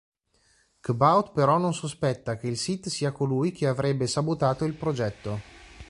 [0.81, 5.39] C'baoth però non sospetta che il Sith sia colui che avrebbe sabotato il progetto.